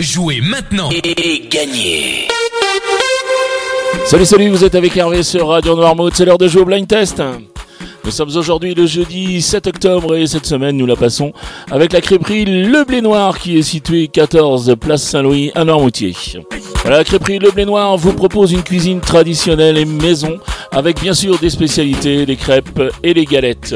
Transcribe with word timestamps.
Jouez 0.00 0.40
maintenant 0.40 0.90
et 0.90 1.48
gagnez 1.48 2.26
Salut 4.06 4.24
salut, 4.26 4.48
vous 4.48 4.64
êtes 4.64 4.74
avec 4.74 4.96
Hervé 4.96 5.22
sur 5.22 5.46
Radio 5.46 5.76
Noirmouth, 5.76 6.16
c'est 6.16 6.24
l'heure 6.24 6.36
de 6.36 6.48
jouer 6.48 6.62
au 6.62 6.64
blind 6.64 6.88
test. 6.88 7.22
Nous 8.04 8.10
sommes 8.10 8.36
aujourd'hui 8.36 8.74
le 8.74 8.86
jeudi 8.86 9.40
7 9.40 9.68
octobre 9.68 10.16
et 10.16 10.26
cette 10.26 10.46
semaine 10.46 10.76
nous 10.76 10.86
la 10.86 10.96
passons 10.96 11.32
avec 11.70 11.92
la 11.92 12.00
crêperie 12.00 12.44
Le 12.44 12.84
Blé 12.84 13.02
Noir 13.02 13.38
qui 13.38 13.56
est 13.56 13.62
située 13.62 14.08
14 14.08 14.74
place 14.80 15.04
Saint-Louis 15.04 15.52
à 15.54 15.62
Noirmoutier. 15.62 16.12
Voilà, 16.82 16.98
la 16.98 17.04
crêperie 17.04 17.38
Le 17.38 17.52
Blé 17.52 17.64
Noir 17.64 17.96
vous 17.96 18.14
propose 18.14 18.50
une 18.50 18.64
cuisine 18.64 19.00
traditionnelle 19.00 19.78
et 19.78 19.84
maison 19.84 20.40
avec 20.74 21.00
bien 21.00 21.14
sûr 21.14 21.38
des 21.38 21.50
spécialités, 21.50 22.26
les 22.26 22.36
crêpes 22.36 22.82
et 23.02 23.14
les 23.14 23.24
galettes. 23.24 23.74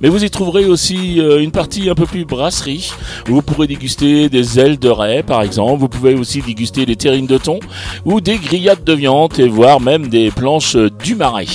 Mais 0.00 0.08
vous 0.08 0.24
y 0.24 0.30
trouverez 0.30 0.64
aussi 0.64 1.20
euh, 1.20 1.40
une 1.40 1.52
partie 1.52 1.88
un 1.88 1.94
peu 1.94 2.06
plus 2.06 2.24
brasserie 2.24 2.92
où 3.28 3.34
vous 3.34 3.42
pourrez 3.42 3.68
déguster 3.68 4.28
des 4.28 4.58
ailes 4.58 4.78
de 4.78 4.88
raie 4.88 5.22
par 5.22 5.42
exemple. 5.42 5.80
Vous 5.80 5.88
pouvez 5.88 6.14
aussi 6.14 6.42
déguster 6.42 6.86
des 6.86 6.96
terrines 6.96 7.26
de 7.26 7.38
thon 7.38 7.60
ou 8.04 8.20
des 8.20 8.36
grillades 8.36 8.84
de 8.84 8.92
viande 8.92 9.38
et 9.38 9.48
voire 9.48 9.80
même 9.80 10.08
des 10.08 10.30
planches 10.30 10.76
du 10.76 11.14
marais. 11.14 11.46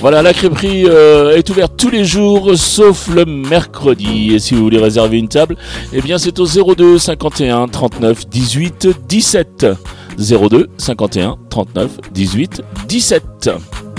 Voilà, 0.00 0.22
la 0.22 0.32
crêperie 0.32 0.86
euh, 0.86 1.36
est 1.36 1.50
ouverte 1.50 1.74
tous 1.76 1.90
les 1.90 2.04
jours 2.06 2.56
sauf 2.56 3.08
le 3.08 3.26
mercredi. 3.26 4.34
Et 4.34 4.38
si 4.38 4.54
vous 4.54 4.62
voulez 4.62 4.78
réserver 4.78 5.18
une 5.18 5.28
table, 5.28 5.56
eh 5.92 6.00
bien 6.00 6.16
c'est 6.16 6.38
au 6.38 6.46
02 6.46 6.98
51 6.98 7.68
39 7.68 8.28
18 8.28 8.88
17. 9.06 9.66
02 10.20 10.68
51 10.76 11.36
39 11.48 11.98
18 12.12 12.62
17. 12.88 13.50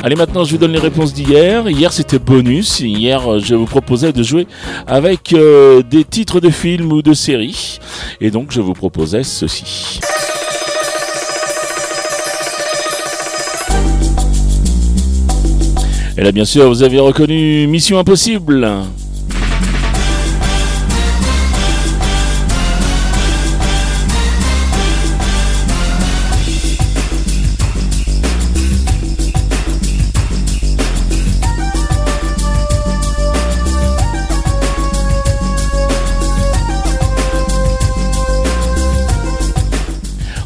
Allez 0.03 0.15
maintenant 0.15 0.43
je 0.43 0.51
vous 0.51 0.57
donne 0.57 0.71
les 0.71 0.79
réponses 0.79 1.13
d'hier. 1.13 1.69
Hier 1.69 1.91
c'était 1.91 2.19
bonus. 2.19 2.79
Hier 2.79 3.39
je 3.39 3.55
vous 3.55 3.65
proposais 3.65 4.13
de 4.13 4.23
jouer 4.23 4.47
avec 4.87 5.33
euh, 5.33 5.81
des 5.83 6.03
titres 6.03 6.39
de 6.39 6.49
films 6.49 6.91
ou 6.91 7.01
de 7.01 7.13
séries. 7.13 7.79
Et 8.19 8.31
donc 8.31 8.51
je 8.51 8.61
vous 8.61 8.73
proposais 8.73 9.23
ceci. 9.23 9.99
Et 16.17 16.23
là, 16.23 16.31
bien 16.31 16.45
sûr, 16.45 16.67
vous 16.67 16.83
avez 16.83 16.99
reconnu 16.99 17.65
Mission 17.67 17.97
Impossible. 17.97 18.67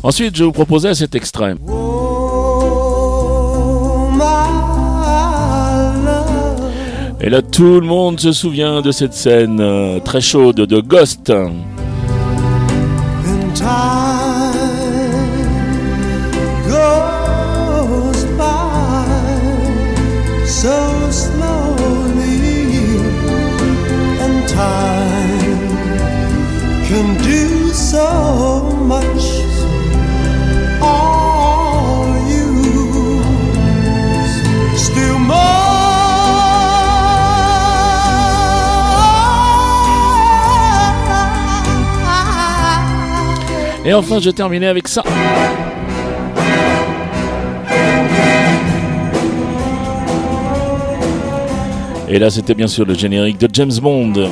Ensuite, 0.06 0.36
je 0.36 0.44
vous 0.44 0.52
proposais 0.52 0.94
cet 0.94 1.16
extrait. 1.16 1.56
Et 7.20 7.30
là, 7.32 7.42
tout 7.42 7.80
le 7.80 7.88
monde 7.88 8.20
se 8.20 8.32
souvient 8.32 8.84
de 8.84 8.92
cette 8.92 9.16
scène 9.16 9.60
euh, 9.60 10.00
très 10.00 10.22
chaude 10.22 10.58
de 10.58 10.80
Ghost. 10.80 11.32
Et 43.88 43.94
enfin, 43.94 44.20
je 44.20 44.32
terminais 44.32 44.66
avec 44.66 44.88
ça. 44.88 45.04
Et 52.10 52.18
là, 52.18 52.32
c'était 52.32 52.56
bien 52.56 52.66
sûr 52.66 52.86
le 52.86 52.96
générique 52.96 53.40
de 53.40 53.48
James 53.54 53.72
Bond. 53.80 54.30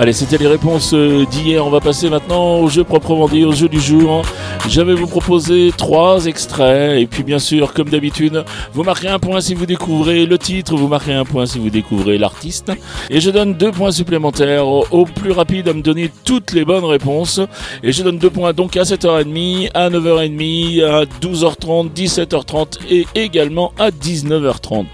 Allez, 0.00 0.14
c'était 0.14 0.38
les 0.38 0.46
réponses 0.46 0.94
euh, 0.94 1.26
d'hier. 1.26 1.66
On 1.66 1.68
va 1.68 1.80
passer 1.80 2.08
maintenant 2.08 2.56
au 2.60 2.70
jeu 2.70 2.84
proprement 2.84 3.28
dit, 3.28 3.44
au 3.44 3.52
jeu 3.52 3.68
du 3.68 3.78
jour. 3.78 4.22
Je 4.66 4.80
vais 4.80 4.94
vous 4.94 5.06
proposer 5.06 5.72
trois 5.76 6.24
extraits. 6.24 6.98
Et 6.98 7.06
puis, 7.06 7.22
bien 7.22 7.38
sûr, 7.38 7.74
comme 7.74 7.90
d'habitude, 7.90 8.42
vous 8.72 8.82
marquez 8.82 9.08
un 9.08 9.18
point 9.18 9.42
si 9.42 9.52
vous 9.52 9.66
découvrez 9.66 10.24
le 10.24 10.38
titre, 10.38 10.74
vous 10.74 10.88
marquez 10.88 11.12
un 11.12 11.26
point 11.26 11.44
si 11.44 11.58
vous 11.58 11.68
découvrez 11.68 12.16
l'artiste. 12.16 12.72
Et 13.10 13.20
je 13.20 13.28
donne 13.28 13.52
deux 13.52 13.72
points 13.72 13.92
supplémentaires 13.92 14.66
au 14.66 15.04
plus 15.04 15.32
rapide 15.32 15.68
à 15.68 15.74
me 15.74 15.82
donner 15.82 16.10
toutes 16.24 16.52
les 16.52 16.64
bonnes 16.64 16.86
réponses. 16.86 17.38
Et 17.82 17.92
je 17.92 18.02
donne 18.02 18.16
deux 18.16 18.30
points 18.30 18.54
donc 18.54 18.78
à 18.78 18.84
7h30, 18.84 19.68
à 19.74 19.90
9h30, 19.90 20.82
à 20.82 21.04
12h30, 21.04 21.92
17h30 21.92 22.78
et 22.88 23.06
également 23.14 23.74
à 23.78 23.90
19h30. 23.90 24.86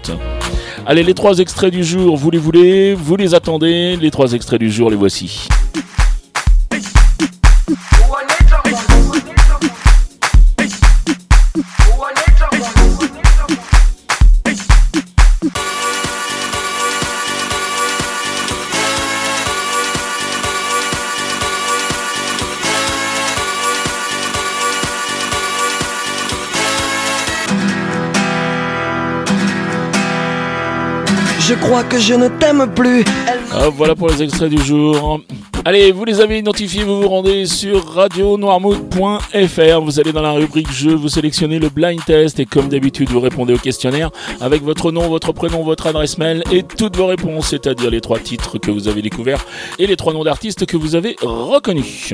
Allez, 0.89 1.03
les 1.03 1.13
trois 1.13 1.39
extraits 1.39 1.73
du 1.73 1.83
jour, 1.83 2.15
vous 2.15 2.31
les 2.31 2.37
voulez, 2.37 2.93
vous 2.93 3.17
les 3.17 3.35
attendez. 3.35 3.97
Les 3.97 4.09
trois 4.09 4.31
extraits 4.31 4.57
du 4.57 4.71
jour, 4.71 4.89
les 4.89 4.95
voici. 4.95 5.49
Je 31.47 31.53
crois 31.53 31.85
que 31.85 31.97
je 31.97 32.13
ne 32.13 32.27
t'aime 32.27 32.69
plus. 32.75 33.05
Ah, 33.53 33.69
voilà 33.69 33.95
pour 33.95 34.09
les 34.09 34.21
extraits 34.21 34.49
du 34.49 34.61
jour. 34.61 35.21
Allez, 35.63 35.93
vous 35.93 36.03
les 36.03 36.19
avez 36.19 36.39
identifiés, 36.39 36.83
vous 36.83 37.01
vous 37.01 37.07
rendez 37.07 37.45
sur 37.45 37.87
radionoirmouth.fr. 37.87 39.81
Vous 39.81 39.99
allez 40.01 40.11
dans 40.11 40.21
la 40.21 40.31
rubrique 40.31 40.69
jeu, 40.69 40.93
vous 40.93 41.07
sélectionnez 41.07 41.59
le 41.59 41.69
blind 41.69 42.03
test 42.03 42.41
et 42.41 42.45
comme 42.45 42.67
d'habitude, 42.67 43.09
vous 43.09 43.21
répondez 43.21 43.53
au 43.53 43.57
questionnaire 43.57 44.09
avec 44.41 44.61
votre 44.61 44.91
nom, 44.91 45.07
votre 45.07 45.31
prénom, 45.31 45.63
votre 45.63 45.87
adresse 45.87 46.17
mail 46.17 46.43
et 46.51 46.63
toutes 46.63 46.97
vos 46.97 47.07
réponses, 47.07 47.47
c'est-à-dire 47.47 47.91
les 47.91 48.01
trois 48.01 48.19
titres 48.19 48.57
que 48.57 48.69
vous 48.69 48.89
avez 48.89 49.01
découverts 49.01 49.45
et 49.79 49.87
les 49.87 49.95
trois 49.95 50.11
noms 50.11 50.25
d'artistes 50.25 50.65
que 50.65 50.75
vous 50.75 50.95
avez 50.95 51.15
reconnus. 51.21 52.13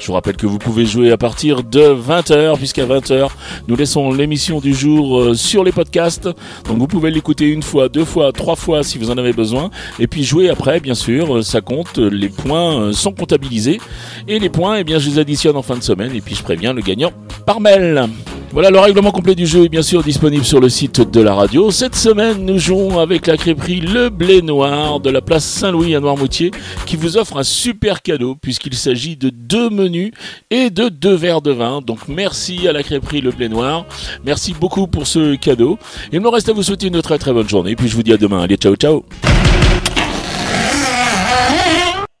Je 0.00 0.06
vous 0.06 0.14
rappelle 0.14 0.36
que 0.36 0.46
vous 0.46 0.58
pouvez 0.58 0.86
jouer 0.86 1.12
à 1.12 1.18
partir 1.18 1.62
de 1.62 1.80
20h, 1.80 2.56
puisqu'à 2.56 2.86
20h, 2.86 3.28
nous 3.68 3.76
laissons 3.76 4.10
l'émission 4.10 4.58
du 4.58 4.72
jour 4.72 5.20
euh, 5.20 5.34
sur 5.34 5.62
les 5.62 5.72
podcasts. 5.72 6.24
Donc 6.66 6.78
vous 6.78 6.86
pouvez 6.86 7.10
l'écouter 7.10 7.46
une 7.48 7.62
fois, 7.62 7.90
deux 7.90 8.06
fois, 8.06 8.32
trois 8.32 8.56
fois 8.56 8.82
si 8.82 8.96
vous 8.96 9.10
en 9.10 9.18
avez 9.18 9.34
besoin. 9.34 9.70
Et 9.98 10.06
puis 10.06 10.24
jouer 10.24 10.48
après, 10.48 10.80
bien 10.80 10.94
sûr, 10.94 11.36
euh, 11.36 11.42
ça 11.42 11.60
compte. 11.60 11.98
Les 11.98 12.30
points 12.30 12.80
euh, 12.80 12.92
sont 12.94 13.12
comptabilisés. 13.12 13.78
Et 14.26 14.38
les 14.38 14.48
points, 14.48 14.76
eh 14.76 14.84
bien, 14.84 14.98
je 14.98 15.10
les 15.10 15.18
additionne 15.18 15.56
en 15.56 15.62
fin 15.62 15.76
de 15.76 15.82
semaine. 15.82 16.14
Et 16.14 16.22
puis 16.22 16.34
je 16.34 16.42
préviens 16.42 16.72
le 16.72 16.80
gagnant 16.80 17.12
par 17.44 17.60
mail. 17.60 18.08
Voilà, 18.52 18.70
le 18.70 18.80
règlement 18.80 19.12
complet 19.12 19.36
du 19.36 19.46
jeu 19.46 19.64
est 19.64 19.68
bien 19.68 19.82
sûr 19.82 20.02
disponible 20.02 20.44
sur 20.44 20.58
le 20.58 20.68
site 20.68 21.00
de 21.00 21.20
la 21.20 21.34
radio. 21.34 21.70
Cette 21.70 21.94
semaine, 21.94 22.44
nous 22.44 22.58
jouons 22.58 22.98
avec 22.98 23.28
la 23.28 23.36
crêperie 23.36 23.80
Le 23.80 24.08
Blé 24.08 24.42
Noir 24.42 24.98
de 24.98 25.08
la 25.08 25.20
place 25.20 25.44
Saint-Louis 25.44 25.94
à 25.94 26.00
Noirmoutier 26.00 26.50
qui 26.84 26.96
vous 26.96 27.16
offre 27.16 27.36
un 27.36 27.44
super 27.44 28.02
cadeau 28.02 28.34
puisqu'il 28.34 28.74
s'agit 28.74 29.16
de 29.16 29.30
deux 29.30 29.70
menus 29.70 30.10
et 30.50 30.70
de 30.70 30.88
deux 30.88 31.14
verres 31.14 31.42
de 31.42 31.52
vin. 31.52 31.80
Donc 31.80 32.08
merci 32.08 32.66
à 32.66 32.72
la 32.72 32.82
crêperie 32.82 33.20
Le 33.20 33.30
Blé 33.30 33.48
Noir. 33.48 33.86
Merci 34.24 34.52
beaucoup 34.52 34.88
pour 34.88 35.06
ce 35.06 35.36
cadeau. 35.36 35.78
Il 36.12 36.20
me 36.20 36.28
reste 36.28 36.48
à 36.48 36.52
vous 36.52 36.64
souhaiter 36.64 36.88
une 36.88 37.00
très 37.02 37.18
très 37.18 37.32
bonne 37.32 37.48
journée. 37.48 37.76
Puis 37.76 37.86
je 37.86 37.94
vous 37.94 38.02
dis 38.02 38.12
à 38.12 38.16
demain. 38.16 38.40
Allez, 38.40 38.56
ciao 38.56 38.74
ciao 38.74 39.04